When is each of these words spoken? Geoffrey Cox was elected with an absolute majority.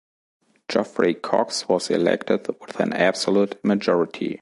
Geoffrey 0.67 1.13
Cox 1.13 1.69
was 1.69 1.91
elected 1.91 2.47
with 2.59 2.79
an 2.79 2.91
absolute 2.91 3.63
majority. 3.63 4.39